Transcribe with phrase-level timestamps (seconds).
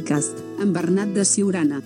[0.00, 1.80] Podcast, amb Bernat de Siurana.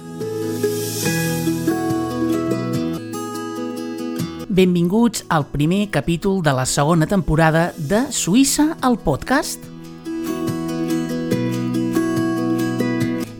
[4.49, 9.67] Benvinguts al primer capítol de la segona temporada de Suïssa, el podcast.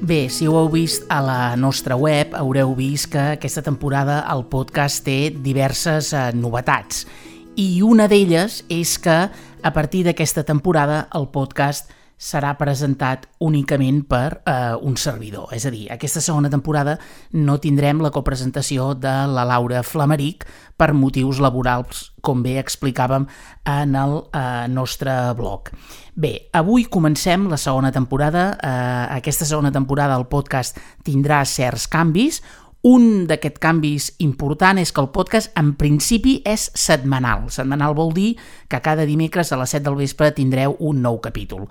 [0.02, 4.42] Bé, si ho heu vist a la nostra web, haureu vist que aquesta temporada el
[4.50, 7.06] podcast té diverses eh, novetats.
[7.55, 9.20] I una d'elles és que,
[9.62, 15.50] a partir d'aquesta temporada, el podcast serà presentat únicament per eh, un servidor.
[15.55, 16.97] És a dir, aquesta segona temporada
[17.34, 20.47] no tindrem la copresentació de la Laura Flameric
[20.78, 23.27] per motius laborals, com bé explicàvem
[23.70, 25.70] en el eh, nostre blog.
[26.14, 28.53] Bé, avui comencem la segona temporada.
[28.55, 32.41] Eh, aquesta segona temporada el podcast tindrà certs canvis,
[32.84, 37.46] un d'aquests canvis important és que el podcast en principi és setmanal.
[37.48, 38.34] Setmanal vol dir
[38.68, 41.64] que cada dimecres a les 7 del vespre tindreu un nou capítol.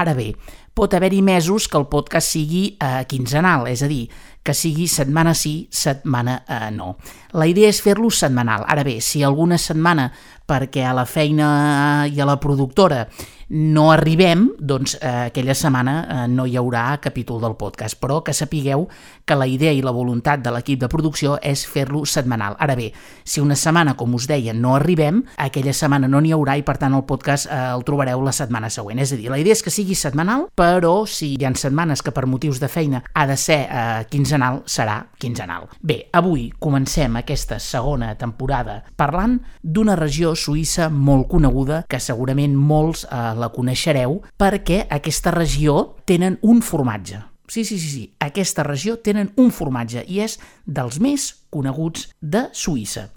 [0.00, 0.30] Ara bé,
[0.74, 4.08] pot haver-hi mesos que el podcast sigui eh, quinzenal, és a dir,
[4.44, 6.94] que sigui setmana sí, setmana eh, no.
[7.32, 8.66] La idea és fer-lo setmanal.
[8.68, 10.10] Ara bé, si alguna setmana
[10.44, 11.48] perquè a la feina
[12.12, 13.06] i a la productora
[13.48, 18.32] no arribem, doncs eh, aquella setmana eh, no hi haurà capítol del podcast, però que
[18.32, 18.86] sapigueu
[19.24, 22.56] que la idea i la voluntat de l'equip de producció és fer-lo setmanal.
[22.58, 22.90] Ara bé,
[23.24, 26.76] si una setmana, com us deia, no arribem, aquella setmana no n'hi haurà i per
[26.80, 29.00] tant el podcast eh, el trobareu la setmana següent.
[29.04, 32.12] És a dir, la idea és que sigui setmanal, però si hi ha setmanes que
[32.12, 34.04] per motius de feina ha de ser eh,
[34.34, 35.68] quinzenal, serà quinzenal.
[35.80, 43.04] Bé, avui comencem aquesta segona temporada parlant d'una regió suïssa molt coneguda que segurament molts
[43.04, 47.20] eh, la coneixereu perquè aquesta regió tenen un formatge.
[47.46, 52.48] Sí, sí, sí, sí, aquesta regió tenen un formatge i és dels més coneguts de
[52.52, 53.10] Suïssa.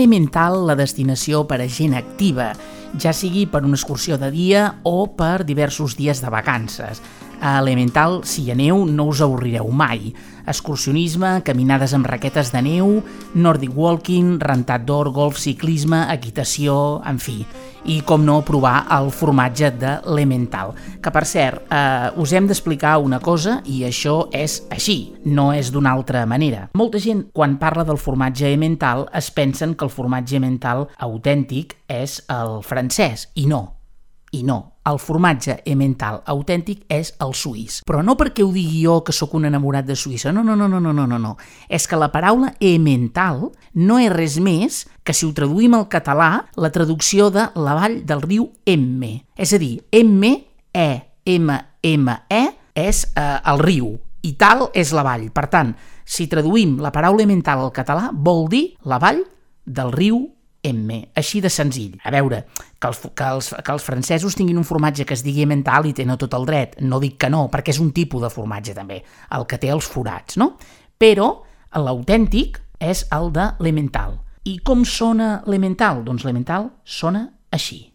[0.00, 2.52] Emmental, la destinació per a gent activa,
[2.98, 7.02] ja sigui per una excursió de dia o per diversos dies de vacances.
[7.40, 10.10] A Elemental, si hi aneu, no us avorrireu mai.
[10.50, 12.98] Excursionisme, caminades amb raquetes de neu,
[13.32, 17.38] Nordic Walking, rentat d'or, golf, ciclisme, equitació, en fi.
[17.88, 20.74] I, com no, provar el formatge de l'Elemental.
[21.00, 25.72] Que, per cert, eh, us hem d'explicar una cosa i això és així, no és
[25.72, 26.66] d'una altra manera.
[26.76, 32.20] Molta gent, quan parla del formatge Emmental, es pensen que el formatge Emmental autèntic és
[32.28, 33.64] el francès, i no,
[34.30, 37.80] i no, el formatge emmental autèntic és el suís.
[37.86, 40.68] Però no perquè ho digui jo que sóc un enamorat de Suïssa, no, no, no,
[40.68, 41.34] no, no, no, no, no.
[41.68, 46.46] És que la paraula emmental no és res més que si ho traduïm al català,
[46.56, 49.26] la traducció de la vall del riu Emme.
[49.36, 50.34] És a dir, Emme,
[50.72, 50.90] E,
[51.26, 52.44] M, M, E,
[52.80, 55.28] és eh, el riu, i tal és la vall.
[55.34, 55.74] Per tant,
[56.04, 59.24] si traduïm la paraula emmental al català, vol dir la vall
[59.66, 60.22] del riu
[60.62, 61.98] M, així de senzill.
[62.04, 62.42] A veure,
[62.78, 65.94] que els, que, els, que els francesos tinguin un formatge que es digui mental i
[65.96, 66.76] tenen tot el dret.
[66.80, 69.00] No dic que no, perquè és un tipus de formatge també,
[69.36, 70.54] el que té els forats, no?
[71.00, 71.30] Però
[71.76, 74.18] l'autèntic és el de l'emental.
[74.48, 76.04] I com sona l'emental?
[76.04, 77.89] Doncs l'emental sona així.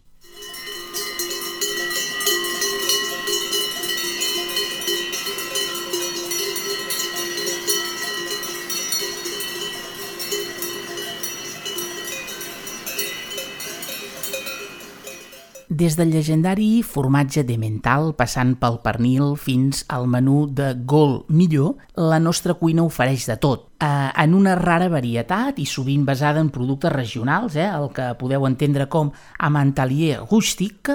[15.76, 21.74] Des del llegendari formatge de mental, passant pel pernil fins al menú de Gol millor,
[22.00, 26.48] la nostra cuina ofereix de tot, eh, en una rara varietat i sovint basada en
[26.48, 30.88] productes regionals, eh, el que podeu entendre com amantalier rústic,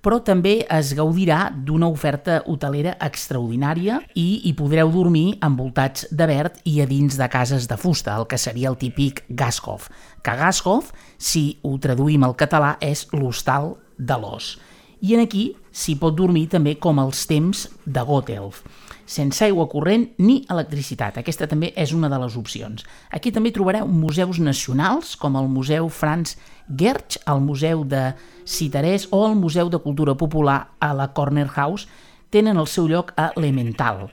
[0.00, 6.60] però també es gaudirà d'una oferta hotelera extraordinària i hi podreu dormir envoltats de verd
[6.64, 9.88] i a dins de cases de fusta, el que seria el típic Gashof.
[10.22, 14.56] Que Gashof, si ho traduïm al català, és l'hostal de l'os.
[15.00, 18.64] I en aquí s'hi pot dormir també com els temps de Gotelf,
[19.06, 21.20] sense aigua corrent ni electricitat.
[21.20, 22.82] Aquesta també és una de les opcions.
[23.14, 26.34] Aquí també trobareu museus nacionals, com el Museu Franz
[26.66, 28.10] Gertsch, el Museu de
[28.44, 31.86] Citarès o el Museu de Cultura Popular a la Corner House,
[32.30, 34.08] tenen el seu lloc a l'Emmental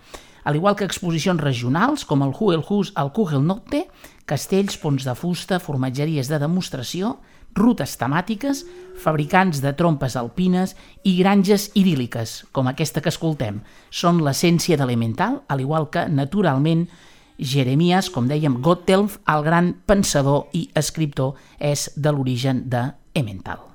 [0.45, 3.87] al igual que exposicions regionals com el Hugelhus al Kugelnotte,
[4.29, 7.15] castells, ponts de fusta, formatgeries de demostració,
[7.55, 8.63] rutes temàtiques,
[9.01, 13.61] fabricants de trompes alpines i granges idíl·liques, com aquesta que escoltem.
[13.89, 16.87] Són l'essència d'Elemental, al igual que, naturalment,
[17.39, 23.74] Jeremias, com dèiem, Gotthelf, el gran pensador i escriptor, és de l'origen de Emmental.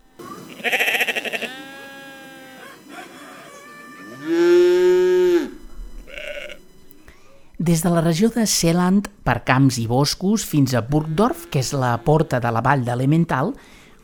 [7.60, 11.74] Des de la regió de Seeland, per camps i boscos, fins a Burgdorf, que és
[11.76, 13.52] la porta de la vall d'Elemental,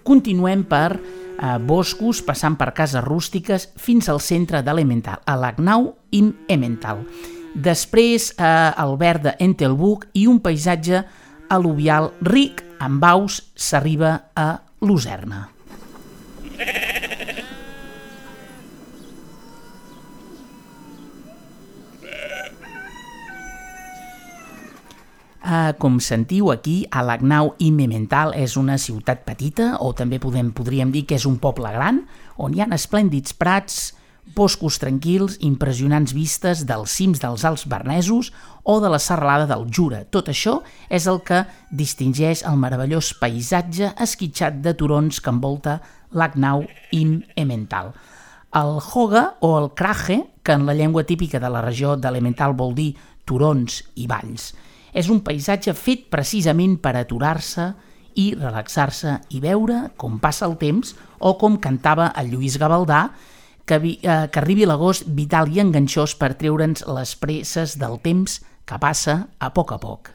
[0.04, 6.34] continuem per eh, boscos, passant per cases rústiques, fins al centre d'Elemental, a Lagnau im
[6.52, 7.00] Emmental.
[7.56, 11.06] Després, eh, el verd d'Entelbuch i un paisatge
[11.48, 14.50] al·luvial ric amb aus s'arriba a
[14.84, 15.46] Lucerna.
[25.46, 30.90] Uh, com sentiu aquí, Alagnau i Memental és una ciutat petita, o també podem, podríem
[30.90, 32.00] dir que és un poble gran,
[32.42, 33.92] on hi ha esplèndids prats,
[34.34, 38.32] boscos tranquils, impressionants vistes dels cims dels Alts Bernesos
[38.66, 40.02] o de la serralada del Jura.
[40.10, 40.58] Tot això
[40.90, 45.78] és el que distingeix el meravellós paisatge esquitxat de turons que envolta
[46.10, 47.94] l'Agnau im Emmental.
[48.50, 52.74] El Hoga o el Kraje, que en la llengua típica de la regió d'Elemental vol
[52.74, 52.96] dir
[53.26, 54.54] turons i valls,
[54.96, 57.68] és un paisatge fet precisament per aturar-se
[58.16, 63.10] i relaxar-se i veure com passa el temps o com cantava el Lluís Gavaldà
[63.68, 68.40] que, vi, eh, que arribi l'agost vital i enganxós per treure'ns les presses del temps
[68.64, 70.14] que passa a poc a poc.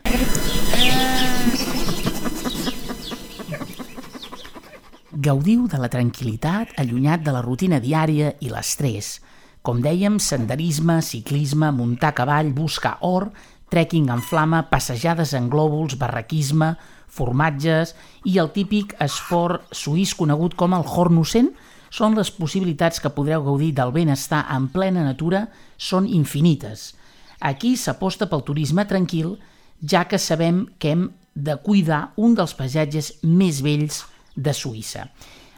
[5.21, 9.19] Gaudiu de la tranquil·litat allunyat de la rutina diària i l'estrès.
[9.61, 13.29] Com dèiem, senderisme, ciclisme, muntar a cavall, buscar or,
[13.71, 16.75] trekking en flama, passejades en glòbuls, barraquisme,
[17.11, 17.95] formatges
[18.27, 21.51] i el típic esport suís conegut com el hornussen,
[21.91, 25.45] són les possibilitats que podreu gaudir del benestar en plena natura
[25.77, 26.93] són infinites.
[27.39, 29.35] Aquí s'aposta pel turisme tranquil,
[29.81, 35.07] ja que sabem que hem de cuidar un dels paisatges més vells de Suïssa.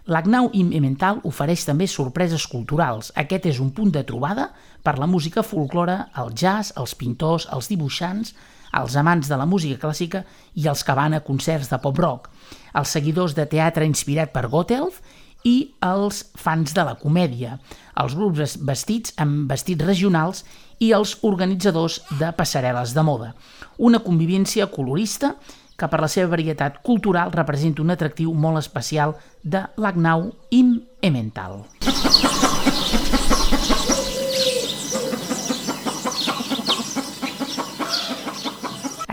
[0.03, 3.13] L'Agnau Immental ofereix també sorpreses culturals.
[3.15, 4.49] Aquest és un punt de trobada
[4.83, 8.33] per la música folclore, el jazz, els pintors, els dibuixants,
[8.75, 10.25] els amants de la música clàssica
[10.59, 12.27] i els que van a concerts de pop-rock,
[12.75, 14.99] els seguidors de teatre inspirat per Gotthelf
[15.47, 17.57] i els fans de la comèdia,
[18.03, 20.43] els grups vestits amb vestits regionals
[20.83, 23.33] i els organitzadors de passarel·les de moda.
[23.77, 25.37] Una convivència colorista
[25.77, 31.63] que per la seva varietat cultural representa un atractiu molt especial de l'Agnau im Emmental.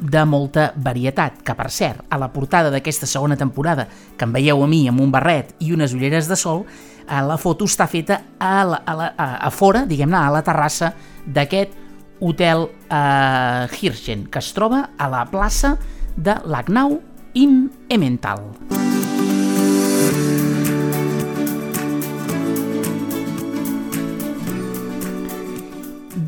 [0.00, 4.62] de molta varietat, que per cert, a la portada d'aquesta segona temporada, que em veieu
[4.64, 8.20] a mi amb un barret i unes ulleres de sol, eh, la foto està feta
[8.38, 10.94] a, la, a, la, a, fora, diguem-ne, a la terrassa
[11.26, 11.76] d'aquest
[12.20, 15.76] hotel eh, Hirschen, que es troba a la plaça
[16.16, 17.00] de Lagnau
[17.34, 18.79] im Emmental.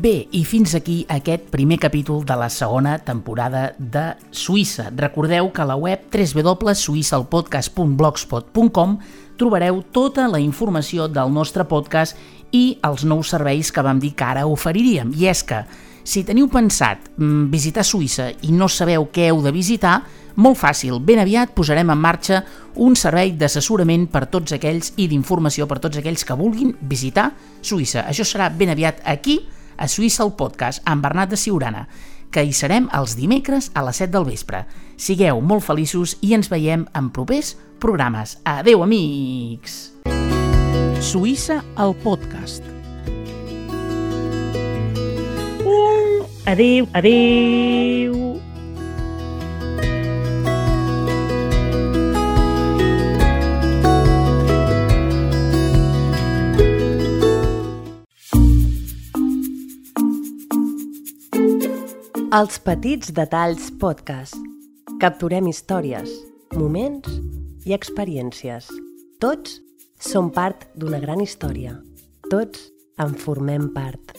[0.03, 4.91] Bé, i fins aquí aquest primer capítol de la segona temporada de Suïssa.
[4.91, 8.97] Recordeu que a la web www.suissalpodcast.blogspot.com
[9.39, 12.19] trobareu tota la informació del nostre podcast
[12.51, 15.15] i els nous serveis que vam dir que ara oferiríem.
[15.15, 15.63] I és que
[16.03, 20.03] Si teniu pensat mm, visitar Suïssa i no sabeu què heu de visitar,
[20.35, 22.43] molt fàcil, ben aviat posarem en marxa
[22.83, 27.31] un servei d'assessorament per tots aquells i d'informació per tots aquells que vulguin visitar
[27.61, 28.03] Suïssa.
[28.09, 29.45] Això serà ben aviat aquí,
[29.77, 31.87] a Suïssa el podcast, amb Bernat de Siurana,
[32.33, 34.63] que hi serem els dimecres a les 7 del vespre.
[34.97, 38.37] Sigueu molt feliços i ens veiem en propers programes.
[38.43, 39.93] Adeu, amics!
[41.03, 42.63] Suïssa el podcast.
[46.45, 48.22] Adéu, adéu.
[62.33, 64.33] Els Petits Detalls Podcast.
[64.97, 66.09] Capturem històries,
[66.57, 67.11] moments
[67.69, 68.71] i experiències.
[69.21, 69.59] Tots
[70.01, 71.75] som part d'una gran història.
[72.31, 72.63] Tots
[73.05, 74.15] en formem part.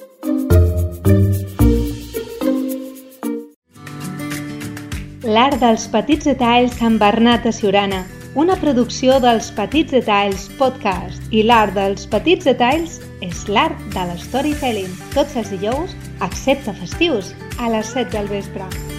[5.26, 8.04] L'art dels petits detalls amb Bernat de Siurana,
[8.38, 14.90] una producció dels Petits Detalls Podcast i l'art dels petits detalls és l'art de l'storytelling,
[15.16, 18.93] tots els dijous, excepte festius, a les 7 del vespre.